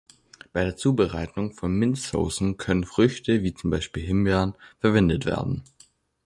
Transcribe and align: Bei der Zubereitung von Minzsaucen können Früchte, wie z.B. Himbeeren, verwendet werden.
Bei 0.51 0.63
der 0.63 0.75
Zubereitung 0.75 1.51
von 1.53 1.75
Minzsaucen 1.77 2.57
können 2.57 2.85
Früchte, 2.85 3.43
wie 3.43 3.53
z.B. 3.53 4.01
Himbeeren, 4.01 4.55
verwendet 4.79 5.27
werden. 5.27 5.61